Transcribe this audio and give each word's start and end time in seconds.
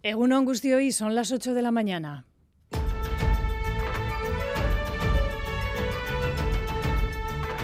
Egunon 0.00 0.46
hoy 0.46 0.92
son 0.92 1.16
las 1.16 1.32
8 1.32 1.54
de 1.54 1.62
la 1.62 1.72
mañana. 1.72 2.24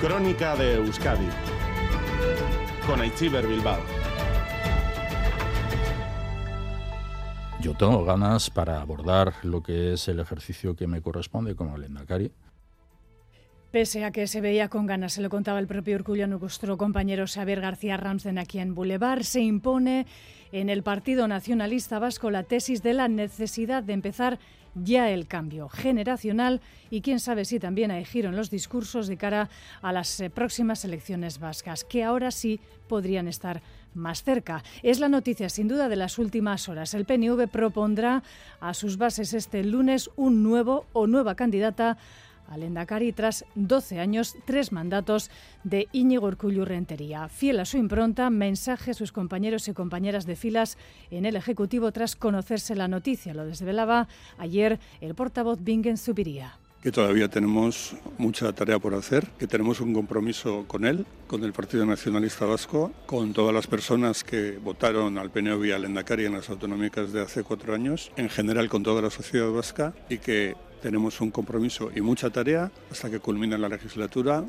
Crónica 0.00 0.56
de 0.56 0.74
Euskadi 0.74 1.28
con 2.88 3.00
Aichiber 3.00 3.46
Bilbao. 3.46 3.78
Yo 7.60 7.74
tengo 7.74 8.04
ganas 8.04 8.50
para 8.50 8.80
abordar 8.80 9.34
lo 9.44 9.62
que 9.62 9.92
es 9.92 10.08
el 10.08 10.18
ejercicio 10.18 10.74
que 10.74 10.88
me 10.88 11.00
corresponde 11.00 11.54
como 11.54 11.78
Lendakari 11.78 12.32
Pese 13.74 14.04
a 14.04 14.12
que 14.12 14.28
se 14.28 14.40
veía 14.40 14.68
con 14.68 14.86
ganas, 14.86 15.14
se 15.14 15.20
lo 15.20 15.28
contaba 15.28 15.58
el 15.58 15.66
propio 15.66 15.96
Urcullo, 15.96 16.28
nuestro 16.28 16.78
compañero 16.78 17.26
Xavier 17.26 17.60
García 17.60 17.96
Ramsden 17.96 18.38
aquí 18.38 18.60
en 18.60 18.72
Boulevard, 18.72 19.24
se 19.24 19.40
impone 19.40 20.06
en 20.52 20.70
el 20.70 20.84
Partido 20.84 21.26
Nacionalista 21.26 21.98
Vasco 21.98 22.30
la 22.30 22.44
tesis 22.44 22.84
de 22.84 22.92
la 22.92 23.08
necesidad 23.08 23.82
de 23.82 23.94
empezar 23.94 24.38
ya 24.76 25.10
el 25.10 25.26
cambio 25.26 25.68
generacional 25.68 26.60
y 26.88 27.00
quién 27.00 27.18
sabe 27.18 27.44
si 27.44 27.58
también 27.58 27.90
hay 27.90 28.04
giro 28.04 28.28
en 28.28 28.36
los 28.36 28.48
discursos 28.48 29.08
de 29.08 29.16
cara 29.16 29.50
a 29.82 29.92
las 29.92 30.20
eh, 30.20 30.30
próximas 30.30 30.84
elecciones 30.84 31.40
vascas, 31.40 31.82
que 31.82 32.04
ahora 32.04 32.30
sí 32.30 32.60
podrían 32.86 33.26
estar 33.26 33.60
más 33.92 34.22
cerca. 34.22 34.62
Es 34.84 35.00
la 35.00 35.08
noticia 35.08 35.48
sin 35.48 35.66
duda 35.66 35.88
de 35.88 35.96
las 35.96 36.20
últimas 36.20 36.68
horas. 36.68 36.94
El 36.94 37.06
PNV 37.06 37.48
propondrá 37.48 38.22
a 38.60 38.72
sus 38.72 38.98
bases 38.98 39.34
este 39.34 39.64
lunes 39.64 40.10
un 40.14 40.44
nuevo 40.44 40.86
o 40.92 41.08
nueva 41.08 41.34
candidata 41.34 41.98
al 42.48 42.62
Endacari 42.62 43.12
tras 43.12 43.44
12 43.54 44.00
años, 44.00 44.36
tres 44.44 44.72
mandatos 44.72 45.30
de 45.62 45.88
Íñigo 45.92 46.26
Urcullu 46.26 46.64
Rentería. 46.64 47.28
Fiel 47.28 47.60
a 47.60 47.64
su 47.64 47.76
impronta, 47.76 48.30
mensaje 48.30 48.92
a 48.92 48.94
sus 48.94 49.12
compañeros 49.12 49.68
y 49.68 49.74
compañeras 49.74 50.26
de 50.26 50.36
filas 50.36 50.78
en 51.10 51.26
el 51.26 51.36
Ejecutivo 51.36 51.92
tras 51.92 52.16
conocerse 52.16 52.74
la 52.74 52.88
noticia. 52.88 53.34
Lo 53.34 53.44
desvelaba 53.44 54.08
ayer 54.38 54.78
el 55.00 55.14
portavoz 55.14 55.58
Bingen 55.62 55.98
Zubiría 55.98 56.58
que 56.84 56.92
todavía 56.92 57.28
tenemos 57.28 57.96
mucha 58.18 58.52
tarea 58.52 58.78
por 58.78 58.92
hacer, 58.92 59.26
que 59.38 59.46
tenemos 59.46 59.80
un 59.80 59.94
compromiso 59.94 60.66
con 60.68 60.84
él, 60.84 61.06
con 61.26 61.42
el 61.42 61.54
Partido 61.54 61.86
Nacionalista 61.86 62.44
Vasco, 62.44 62.92
con 63.06 63.32
todas 63.32 63.54
las 63.54 63.66
personas 63.66 64.22
que 64.22 64.58
votaron 64.58 65.16
al 65.16 65.30
PNV 65.30 65.64
y 65.64 65.72
al 65.72 65.86
Endacari 65.86 66.26
en 66.26 66.34
las 66.34 66.50
autonómicas 66.50 67.10
de 67.14 67.22
hace 67.22 67.42
cuatro 67.42 67.74
años, 67.74 68.12
en 68.16 68.28
general 68.28 68.68
con 68.68 68.82
toda 68.82 69.00
la 69.00 69.08
sociedad 69.08 69.50
vasca 69.50 69.94
y 70.10 70.18
que 70.18 70.56
tenemos 70.84 71.22
un 71.22 71.30
compromiso 71.30 71.90
y 71.96 72.02
mucha 72.02 72.28
tarea 72.28 72.70
hasta 72.90 73.08
que 73.08 73.18
culmine 73.18 73.56
la 73.56 73.70
legislatura. 73.70 74.44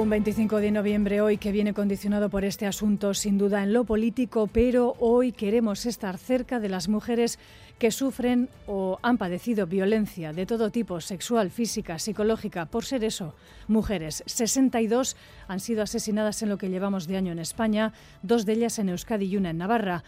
Un 0.00 0.08
25 0.08 0.60
de 0.60 0.70
noviembre 0.70 1.20
hoy 1.20 1.36
que 1.36 1.52
viene 1.52 1.74
condicionado 1.74 2.30
por 2.30 2.46
este 2.46 2.66
asunto 2.66 3.12
sin 3.12 3.36
duda 3.36 3.62
en 3.62 3.74
lo 3.74 3.84
político, 3.84 4.46
pero 4.46 4.96
hoy 4.98 5.30
queremos 5.30 5.84
estar 5.84 6.16
cerca 6.16 6.58
de 6.58 6.70
las 6.70 6.88
mujeres 6.88 7.38
que 7.78 7.90
sufren 7.90 8.48
o 8.66 8.98
han 9.02 9.18
padecido 9.18 9.66
violencia 9.66 10.32
de 10.32 10.46
todo 10.46 10.70
tipo, 10.70 11.02
sexual, 11.02 11.50
física, 11.50 11.98
psicológica, 11.98 12.64
por 12.64 12.86
ser 12.86 13.04
eso, 13.04 13.34
mujeres. 13.68 14.22
62 14.24 15.18
han 15.48 15.60
sido 15.60 15.82
asesinadas 15.82 16.42
en 16.42 16.48
lo 16.48 16.56
que 16.56 16.70
llevamos 16.70 17.06
de 17.06 17.18
año 17.18 17.32
en 17.32 17.38
España, 17.38 17.92
dos 18.22 18.46
de 18.46 18.54
ellas 18.54 18.78
en 18.78 18.88
Euskadi 18.88 19.26
y 19.26 19.36
una 19.36 19.50
en 19.50 19.58
Navarra. 19.58 20.02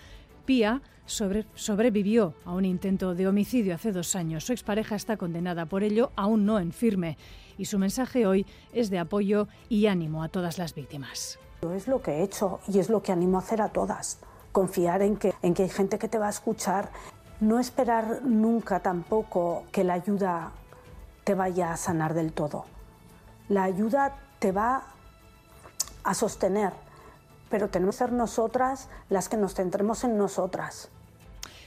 Pía 0.47 0.81
sobrevivió 1.05 2.35
a 2.47 2.55
un 2.55 2.65
intento 2.65 3.15
de 3.15 3.29
homicidio 3.29 3.75
hace 3.75 3.93
dos 3.93 4.17
años. 4.17 4.45
Su 4.45 4.55
expareja 4.55 4.97
está 4.97 5.19
condenada 5.19 5.67
por 5.67 5.83
ello, 5.83 6.13
aún 6.17 6.47
no 6.47 6.59
en 6.59 6.73
firme. 6.73 7.19
Y 7.59 7.67
su 7.67 7.79
mensaje 7.79 8.27
hoy 8.27 8.47
es 8.73 8.91
de 8.91 8.99
apoyo 8.99 9.49
y 9.69 9.87
ánimo 9.87 10.23
a 10.23 10.29
todas 10.29 10.59
las 10.59 10.75
víctimas. 10.75 11.39
Es 11.75 11.87
lo 11.87 12.03
que 12.03 12.13
he 12.13 12.23
hecho 12.23 12.61
y 12.69 12.79
es 12.79 12.89
lo 12.89 13.03
que 13.03 13.13
animo 13.13 13.39
a 13.39 13.41
hacer 13.41 13.63
a 13.63 13.69
todas. 13.69 14.19
Confiar 14.53 15.03
en 15.03 15.17
que, 15.17 15.33
en 15.43 15.55
que 15.55 15.63
hay 15.63 15.69
gente 15.69 15.99
que 15.99 16.09
te 16.09 16.19
va 16.19 16.27
a 16.27 16.31
escuchar 16.31 16.91
no 17.41 17.59
esperar 17.59 18.23
nunca 18.23 18.81
tampoco 18.81 19.65
que 19.73 19.83
la 19.83 19.95
ayuda 19.95 20.53
te 21.25 21.35
vaya 21.35 21.73
a 21.73 21.77
sanar 21.77 22.15
del 22.15 22.33
todo. 22.33 22.67
La 23.49 23.65
ayuda 23.65 24.17
te 24.39 24.53
va 24.53 24.85
a 26.05 26.15
sostener, 26.15 26.73
pero 27.51 27.69
tenemos 27.69 27.97
que 27.97 28.05
ser 28.05 28.13
nosotras 28.13 28.89
las 29.09 29.29
que 29.29 29.37
nos 29.37 29.55
centremos 29.55 30.05
en 30.05 30.17
nosotras. 30.17 30.89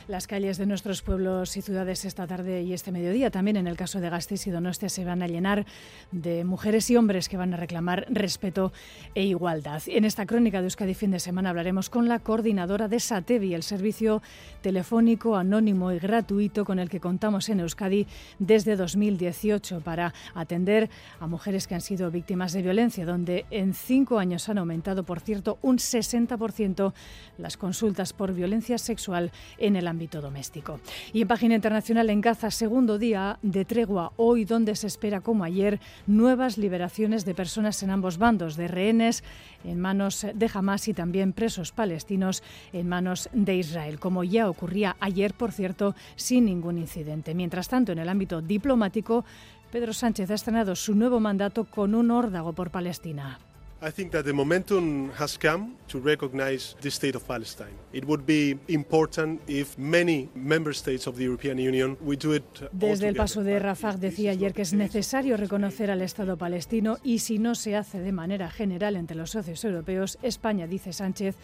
Las 0.07 0.27
calles 0.27 0.59
de 0.59 0.67
nuestros 0.67 1.01
pueblos 1.01 1.57
y 1.57 1.63
ciudades 1.63 2.05
esta 2.05 2.27
tarde 2.27 2.61
y 2.61 2.73
este 2.73 2.91
mediodía, 2.91 3.31
también 3.31 3.57
en 3.57 3.65
el 3.65 3.75
caso 3.75 3.99
de 3.99 4.11
Gasteiz 4.11 4.45
y 4.45 4.51
Donostia, 4.51 4.87
se 4.87 5.03
van 5.03 5.23
a 5.23 5.27
llenar 5.27 5.65
de 6.11 6.43
mujeres 6.43 6.91
y 6.91 6.95
hombres 6.95 7.27
que 7.27 7.37
van 7.37 7.55
a 7.55 7.57
reclamar 7.57 8.05
respeto 8.09 8.71
e 9.15 9.23
igualdad. 9.23 9.81
En 9.87 10.05
esta 10.05 10.27
crónica 10.27 10.59
de 10.59 10.65
Euskadi 10.65 10.93
fin 10.93 11.09
de 11.09 11.19
semana 11.19 11.49
hablaremos 11.49 11.89
con 11.89 12.07
la 12.07 12.19
coordinadora 12.19 12.87
de 12.87 12.99
SATEVI, 12.99 13.55
el 13.55 13.63
servicio 13.63 14.21
telefónico 14.61 15.37
anónimo 15.37 15.91
y 15.91 15.97
gratuito 15.97 16.65
con 16.65 16.77
el 16.77 16.87
que 16.87 16.99
contamos 16.99 17.49
en 17.49 17.61
Euskadi 17.61 18.05
desde 18.37 18.75
2018 18.75 19.81
para 19.81 20.13
atender 20.35 20.87
a 21.19 21.25
mujeres 21.25 21.65
que 21.65 21.73
han 21.73 21.81
sido 21.81 22.11
víctimas 22.11 22.53
de 22.53 22.61
violencia, 22.61 23.07
donde 23.07 23.47
en 23.49 23.73
cinco 23.73 24.19
años 24.19 24.49
han 24.49 24.59
aumentado, 24.59 25.01
por 25.03 25.19
cierto, 25.19 25.57
un 25.63 25.77
60% 25.77 26.93
las 27.39 27.57
consultas 27.57 28.13
por 28.13 28.35
violencia 28.35 28.77
sexual 28.77 29.31
en 29.57 29.75
el 29.75 29.87
ámbito 29.87 29.94
doméstico. 30.21 30.79
Y 31.13 31.21
en 31.21 31.27
página 31.27 31.55
internacional 31.55 32.09
en 32.09 32.21
Gaza, 32.21 32.51
segundo 32.51 32.97
día 32.97 33.39
de 33.41 33.65
tregua 33.65 34.11
hoy, 34.17 34.45
donde 34.45 34.75
se 34.75 34.87
espera, 34.87 35.21
como 35.21 35.43
ayer, 35.43 35.79
nuevas 36.07 36.57
liberaciones 36.57 37.25
de 37.25 37.33
personas 37.33 37.81
en 37.83 37.89
ambos 37.89 38.17
bandos, 38.17 38.55
de 38.55 38.67
rehenes 38.67 39.23
en 39.63 39.79
manos 39.79 40.25
de 40.33 40.49
Hamas 40.53 40.87
y 40.87 40.93
también 40.93 41.33
presos 41.33 41.71
palestinos 41.71 42.43
en 42.73 42.87
manos 42.87 43.29
de 43.33 43.55
Israel, 43.55 43.99
como 43.99 44.23
ya 44.23 44.49
ocurría 44.49 44.95
ayer, 44.99 45.33
por 45.33 45.51
cierto, 45.51 45.95
sin 46.15 46.45
ningún 46.45 46.77
incidente. 46.77 47.33
Mientras 47.33 47.67
tanto, 47.67 47.91
en 47.91 47.99
el 47.99 48.09
ámbito 48.09 48.41
diplomático, 48.41 49.25
Pedro 49.71 49.93
Sánchez 49.93 50.29
ha 50.29 50.35
estrenado 50.35 50.75
su 50.75 50.95
nuevo 50.95 51.19
mandato 51.19 51.65
con 51.65 51.95
un 51.95 52.11
órdago 52.11 52.53
por 52.53 52.69
Palestina. 52.69 53.39
I 53.85 53.91
think 53.91 54.11
that 54.13 54.25
the 54.25 54.33
momentum 54.33 55.11
has 55.11 55.37
come 55.37 55.75
to 55.89 55.99
recognize 55.99 56.75
the 56.81 56.89
state 56.89 57.13
of 57.13 57.27
Palestine. 57.27 57.77
It 57.93 58.03
would 58.05 58.25
be 58.25 58.57
important 58.67 59.41
if 59.47 59.77
many 59.77 60.27
member 60.33 60.73
states 60.73 61.05
of 61.05 61.17
the 61.17 61.25
European 61.25 61.59
Union 61.59 61.95
we 62.01 62.15
do 62.15 62.33
it 62.33 62.43
Desde 62.71 63.07
el 63.07 63.15
paso 63.15 63.43
de 63.43 63.59
Rafah 63.59 63.97
decía 63.97 64.31
ayer 64.31 64.53
que 64.55 64.63
es 64.63 64.73
necesario 64.73 65.37
reconocer 65.37 65.91
al 65.91 66.01
Estado 66.01 66.35
palestino 66.35 66.97
y 67.03 67.19
si 67.19 67.37
no 67.37 67.53
se 67.53 67.75
hace 67.75 67.99
de 67.99 68.11
manera 68.11 68.49
general 68.49 68.95
entre 68.95 69.15
los 69.15 69.29
socios 69.29 69.63
europeos, 69.63 70.17
España, 70.23 70.65
dice 70.65 70.91
Sánchez, 70.91 71.35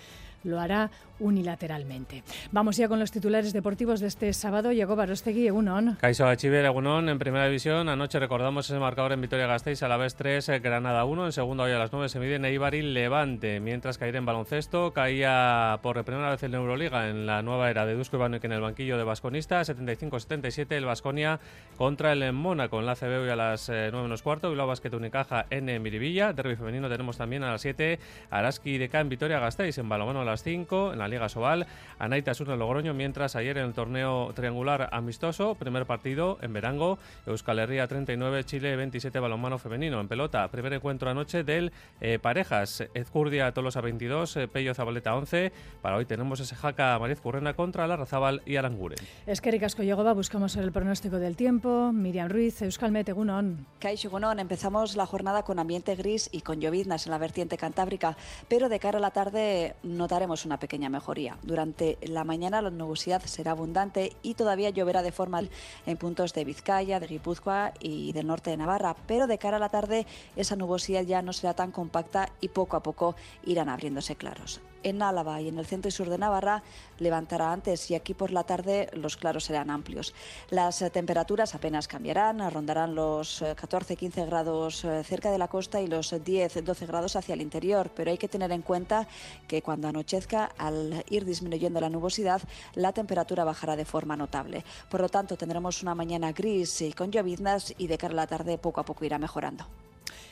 lo 0.43 0.59
hará 0.59 0.89
unilateralmente. 1.19 2.23
Vamos 2.51 2.77
ya 2.77 2.87
con 2.87 2.99
los 2.99 3.11
titulares 3.11 3.53
deportivos 3.53 3.99
de 3.99 4.07
este 4.07 4.33
sábado. 4.33 4.71
Llegó 4.71 4.95
Barostegui, 4.95 5.47
Egunon. 5.47 5.97
Caiso 6.01 6.27
Achiver, 6.27 6.65
Egunon, 6.65 7.09
en 7.09 7.19
primera 7.19 7.45
división. 7.45 7.89
Anoche 7.89 8.19
recordamos 8.19 8.69
ese 8.69 8.79
marcador 8.79 9.13
en 9.13 9.21
Vitoria-Gasteiz, 9.21 9.83
a 9.83 9.87
la 9.87 9.97
vez 9.97 10.15
3, 10.15 10.49
eh, 10.49 10.59
Granada 10.59 11.05
1. 11.05 11.27
En 11.27 11.31
segunda 11.31 11.63
hoy 11.63 11.71
a 11.71 11.79
las 11.79 11.91
9 11.91 12.09
se 12.09 12.19
mide 12.19 12.35
Eibar 12.47 12.75
y 12.75 12.81
Levante. 12.81 13.59
Mientras 13.59 13.97
caer 13.97 14.15
en 14.15 14.25
baloncesto, 14.25 14.93
caía 14.93 15.79
por 15.83 16.03
primera 16.03 16.31
vez 16.31 16.43
en 16.43 16.55
Euroliga 16.55 17.09
en 17.09 17.25
la 17.25 17.41
nueva 17.41 17.69
era 17.69 17.85
de 17.85 17.95
Dusko 17.95 18.17
Ivanovic 18.17 18.43
en 18.45 18.53
el 18.53 18.61
banquillo 18.61 18.97
de 18.97 19.03
Vasconista. 19.03 19.61
75-77 19.61 20.71
el 20.71 20.85
Vasconia 20.85 21.39
contra 21.77 22.13
el 22.13 22.33
Mónaco 22.33 22.79
en 22.79 22.85
la 22.85 22.95
CB 22.95 23.23
hoy 23.23 23.29
a 23.29 23.35
las 23.35 23.69
9 23.69 23.89
eh, 23.89 24.01
menos 24.01 24.21
cuarto. 24.23 24.49
Bilbao 24.49 24.67
Basket 24.67 24.93
Unicaja 24.93 25.45
en 25.49 25.81
Miribilla. 25.81 26.33
Derby 26.33 26.55
femenino 26.55 26.89
tenemos 26.89 27.17
también 27.17 27.43
a 27.43 27.51
las 27.51 27.61
7 27.61 27.99
Araski 28.31 28.77
de 28.77 28.89
K 28.89 29.01
en 29.01 29.09
Vitoria-Gasteiz. 29.09 29.77
En 29.77 29.87
balonmano 29.87 30.21
a 30.21 30.25
las 30.31 30.43
5 30.43 30.93
en 30.93 30.99
la 30.99 31.07
Liga 31.07 31.29
Sobal. 31.29 31.67
Anaita 31.99 32.33
Sur 32.33 32.47
Logroño, 32.47 32.93
mientras 32.93 33.35
ayer 33.35 33.57
en 33.57 33.65
el 33.65 33.73
torneo 33.73 34.31
triangular 34.33 34.89
amistoso, 34.91 35.55
primer 35.55 35.85
partido 35.85 36.37
en 36.41 36.53
Verango, 36.53 36.97
Euskal 37.25 37.59
Herria 37.59 37.87
39, 37.87 38.43
Chile 38.45 38.75
27 38.75 39.19
balonmano 39.19 39.59
femenino. 39.59 39.99
En 39.99 40.07
pelota, 40.07 40.47
primer 40.47 40.73
encuentro 40.73 41.09
anoche 41.09 41.43
del 41.43 41.71
eh, 41.99 42.17
parejas, 42.19 42.83
Ezcurdia 42.93 43.51
Tolosa 43.51 43.81
22, 43.81 44.37
eh, 44.37 44.47
Pello 44.47 44.73
Zabaleta 44.73 45.15
11. 45.15 45.51
Para 45.81 45.97
hoy 45.97 46.05
tenemos 46.05 46.39
ese 46.39 46.55
jaca 46.55 46.97
Mariz 46.97 47.19
Currena 47.19 47.53
contra 47.53 47.87
la 47.87 47.97
Razabal 47.97 48.41
y 48.45 48.55
Aranguren. 48.55 48.97
Es 49.27 49.41
que 49.41 49.51
Ricasco 49.51 49.83
va, 49.83 50.13
buscamos 50.13 50.55
el 50.55 50.71
pronóstico 50.71 51.17
del 51.17 51.35
tiempo. 51.35 51.91
Miriam 51.91 52.29
Ruiz, 52.29 52.61
Euskal 52.61 52.91
Mete, 52.91 53.11
Gunon. 53.11 53.65
Gunon, 54.09 54.39
empezamos 54.39 54.95
la 54.95 55.05
jornada 55.05 55.43
con 55.43 55.59
ambiente 55.59 55.95
gris 55.95 56.29
y 56.31 56.41
con 56.41 56.61
lloviznas 56.61 57.05
en 57.05 57.11
la 57.11 57.17
vertiente 57.17 57.57
cantábrica, 57.57 58.15
pero 58.47 58.69
de 58.69 58.79
cara 58.79 58.97
a 58.97 59.01
la 59.01 59.11
tarde 59.11 59.75
notaremos 59.83 60.20
una 60.21 60.59
pequeña 60.59 60.89
mejoría. 60.89 61.37
Durante 61.41 61.97
la 62.03 62.23
mañana 62.23 62.61
la 62.61 62.69
nubosidad 62.69 63.21
será 63.23 63.51
abundante 63.51 64.15
y 64.21 64.35
todavía 64.35 64.69
lloverá 64.69 65.01
de 65.01 65.11
forma 65.11 65.41
en 65.85 65.97
puntos 65.97 66.33
de 66.33 66.45
Vizcaya, 66.45 66.99
de 66.99 67.07
Guipúzcoa 67.07 67.73
y 67.79 68.13
del 68.13 68.27
norte 68.27 68.51
de 68.51 68.57
Navarra, 68.57 68.95
pero 69.07 69.27
de 69.27 69.37
cara 69.37 69.57
a 69.57 69.59
la 69.59 69.69
tarde 69.69 70.05
esa 70.35 70.55
nubosidad 70.55 71.03
ya 71.03 71.21
no 71.21 71.33
será 71.33 71.53
tan 71.53 71.71
compacta 71.71 72.29
y 72.39 72.49
poco 72.49 72.77
a 72.77 72.83
poco 72.83 73.15
irán 73.43 73.69
abriéndose 73.69 74.15
claros. 74.15 74.61
En 74.83 75.01
Álava 75.01 75.41
y 75.41 75.47
en 75.47 75.57
el 75.57 75.65
centro 75.65 75.89
y 75.89 75.91
sur 75.91 76.09
de 76.09 76.17
Navarra 76.17 76.63
levantará 76.99 77.51
antes 77.51 77.89
y 77.91 77.95
aquí 77.95 78.13
por 78.13 78.31
la 78.31 78.43
tarde 78.43 78.89
los 78.93 79.17
claros 79.17 79.45
serán 79.45 79.69
amplios. 79.69 80.13
Las 80.49 80.83
temperaturas 80.91 81.55
apenas 81.55 81.87
cambiarán, 81.87 82.51
rondarán 82.51 82.95
los 82.95 83.41
14-15 83.41 84.25
grados 84.25 84.85
cerca 85.03 85.31
de 85.31 85.37
la 85.37 85.47
costa 85.47 85.81
y 85.81 85.87
los 85.87 86.13
10-12 86.13 86.87
grados 86.87 87.15
hacia 87.15 87.33
el 87.33 87.41
interior, 87.41 87.91
pero 87.95 88.11
hay 88.11 88.17
que 88.17 88.27
tener 88.27 88.51
en 88.51 88.61
cuenta 88.61 89.07
que 89.47 89.61
cuando 89.61 89.87
anochezca, 89.87 90.51
al 90.57 91.03
ir 91.09 91.25
disminuyendo 91.25 91.79
la 91.79 91.89
nubosidad, 91.89 92.41
la 92.75 92.91
temperatura 92.91 93.43
bajará 93.43 93.75
de 93.75 93.85
forma 93.85 94.15
notable. 94.15 94.63
Por 94.89 95.01
lo 95.01 95.09
tanto, 95.09 95.37
tendremos 95.37 95.81
una 95.83 95.95
mañana 95.95 96.31
gris 96.31 96.81
y 96.81 96.93
con 96.93 97.11
lloviznas 97.11 97.73
y 97.77 97.87
de 97.87 97.97
cara 97.97 98.13
a 98.13 98.15
la 98.15 98.27
tarde 98.27 98.57
poco 98.57 98.81
a 98.81 98.85
poco 98.85 99.05
irá 99.05 99.17
mejorando. 99.17 99.65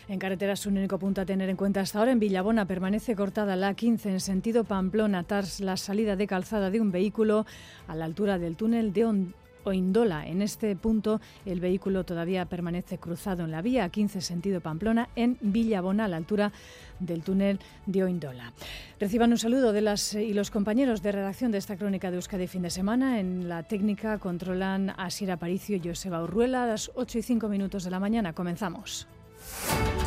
En 0.09 0.17
carreteras, 0.17 0.65
un 0.65 0.75
único 0.75 0.97
punto 0.97 1.21
a 1.21 1.25
tener 1.25 1.49
en 1.49 1.55
cuenta 1.55 1.81
hasta 1.81 1.99
ahora. 1.99 2.11
En 2.11 2.17
Villabona 2.17 2.65
permanece 2.65 3.15
cortada 3.15 3.55
la 3.55 3.75
15 3.75 4.09
en 4.09 4.19
sentido 4.19 4.63
Pamplona 4.63 5.23
tras 5.23 5.59
la 5.59 5.77
salida 5.77 6.15
de 6.15 6.25
calzada 6.25 6.71
de 6.71 6.81
un 6.81 6.91
vehículo 6.91 7.45
a 7.87 7.93
la 7.93 8.05
altura 8.05 8.39
del 8.39 8.55
túnel 8.55 8.91
de 8.91 9.05
Oindola. 9.65 10.25
En 10.25 10.41
este 10.41 10.75
punto 10.75 11.21
el 11.45 11.59
vehículo 11.59 12.05
todavía 12.05 12.45
permanece 12.45 12.97
cruzado 12.97 13.43
en 13.43 13.51
la 13.51 13.61
vía 13.61 13.83
a 13.83 13.89
15 13.89 14.21
sentido 14.21 14.61
Pamplona 14.61 15.09
en 15.15 15.37
Villabona 15.41 16.05
a 16.05 16.07
la 16.07 16.17
altura 16.17 16.51
del 16.99 17.21
túnel 17.21 17.59
de 17.85 18.03
Oindola. 18.03 18.51
Reciban 18.99 19.29
un 19.29 19.37
saludo 19.37 19.73
de 19.73 19.81
las 19.81 20.15
y 20.15 20.33
los 20.33 20.49
compañeros 20.49 21.03
de 21.03 21.11
redacción 21.11 21.51
de 21.51 21.59
esta 21.59 21.77
crónica 21.77 22.09
de 22.09 22.15
Euskadi 22.15 22.47
fin 22.47 22.63
de 22.63 22.71
semana. 22.71 23.19
En 23.19 23.47
la 23.47 23.61
técnica 23.61 24.17
controlan 24.17 24.89
a 24.89 25.11
Sira 25.11 25.37
Paricio 25.37 25.75
y 25.75 25.87
Joseba 25.87 26.23
Urruela 26.23 26.63
a 26.63 26.67
las 26.67 26.89
8 26.95 27.19
y 27.19 27.21
5 27.21 27.47
minutos 27.47 27.83
de 27.83 27.91
la 27.91 27.99
mañana. 27.99 28.33
Comenzamos. 28.33 29.07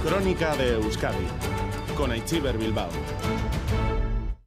Crónica 0.03 0.57
de 0.57 0.75
Euskadi 0.75 1.27
con 1.97 2.11
Aichiber 2.11 2.59
Bilbao. 2.59 2.91